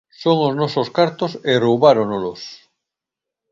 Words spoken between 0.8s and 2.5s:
cartos e roubáronnolos.